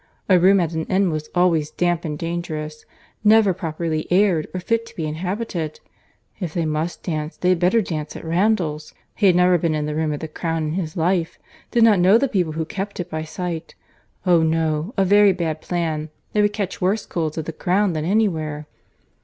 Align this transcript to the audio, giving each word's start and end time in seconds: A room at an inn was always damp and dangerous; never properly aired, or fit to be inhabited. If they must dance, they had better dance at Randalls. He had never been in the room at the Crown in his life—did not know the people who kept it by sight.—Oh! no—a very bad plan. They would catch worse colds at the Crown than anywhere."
A 0.27 0.39
room 0.39 0.59
at 0.59 0.73
an 0.73 0.85
inn 0.85 1.11
was 1.11 1.29
always 1.35 1.69
damp 1.69 2.05
and 2.05 2.17
dangerous; 2.17 2.87
never 3.23 3.53
properly 3.53 4.11
aired, 4.11 4.47
or 4.51 4.59
fit 4.59 4.83
to 4.87 4.95
be 4.95 5.05
inhabited. 5.05 5.79
If 6.39 6.55
they 6.55 6.65
must 6.65 7.03
dance, 7.03 7.37
they 7.37 7.49
had 7.49 7.59
better 7.59 7.83
dance 7.83 8.15
at 8.15 8.25
Randalls. 8.25 8.95
He 9.13 9.27
had 9.27 9.35
never 9.35 9.59
been 9.59 9.75
in 9.75 9.85
the 9.85 9.93
room 9.93 10.11
at 10.11 10.19
the 10.19 10.27
Crown 10.27 10.63
in 10.63 10.71
his 10.71 10.97
life—did 10.97 11.83
not 11.83 11.99
know 11.99 12.17
the 12.17 12.27
people 12.27 12.53
who 12.53 12.65
kept 12.65 12.99
it 12.99 13.11
by 13.11 13.21
sight.—Oh! 13.25 14.41
no—a 14.41 15.05
very 15.05 15.33
bad 15.33 15.61
plan. 15.61 16.09
They 16.33 16.41
would 16.41 16.51
catch 16.51 16.81
worse 16.81 17.05
colds 17.05 17.37
at 17.37 17.45
the 17.45 17.53
Crown 17.53 17.93
than 17.93 18.03
anywhere." 18.03 18.65